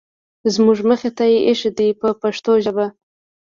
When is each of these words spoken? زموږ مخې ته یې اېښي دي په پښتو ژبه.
زموږ 0.53 0.77
مخې 0.89 1.09
ته 1.17 1.23
یې 1.31 1.39
اېښي 1.47 1.71
دي 1.77 1.87
په 2.01 2.07
پښتو 2.21 2.51
ژبه. 2.65 2.85